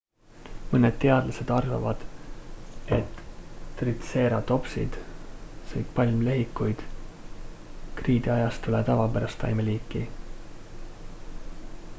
[0.69, 2.05] mõned teadlased arvavad
[2.97, 3.19] et
[3.81, 4.97] tritseeratopsid
[5.73, 6.83] sõid palmlehikuid
[8.03, 10.07] kriidiajastule tavapärast taimeliiki